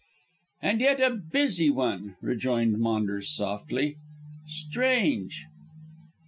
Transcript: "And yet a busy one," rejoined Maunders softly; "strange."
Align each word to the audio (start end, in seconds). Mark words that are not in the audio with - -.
"And 0.63 0.79
yet 0.81 0.99
a 0.99 1.11
busy 1.11 1.69
one," 1.69 2.15
rejoined 2.23 2.79
Maunders 2.79 3.29
softly; 3.29 3.97
"strange." 4.47 5.45